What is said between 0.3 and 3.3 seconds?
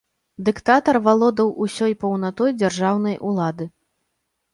Дыктатар валодаў усёй паўнатой дзяржаўнай